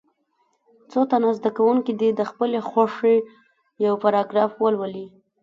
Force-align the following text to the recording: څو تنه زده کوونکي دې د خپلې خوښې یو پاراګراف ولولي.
څو 0.91 1.01
تنه 1.11 1.29
زده 1.37 1.49
کوونکي 1.57 1.91
دې 1.99 2.09
د 2.13 2.21
خپلې 2.29 2.59
خوښې 2.69 3.15
یو 3.85 3.93
پاراګراف 4.03 4.51
ولولي. 4.57 5.07